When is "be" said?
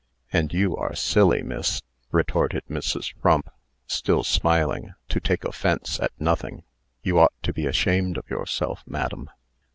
7.53-7.67